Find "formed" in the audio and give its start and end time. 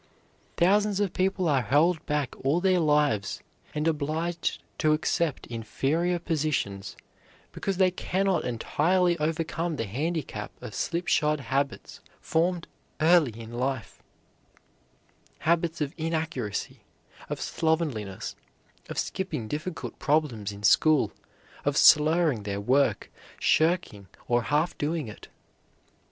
12.19-12.67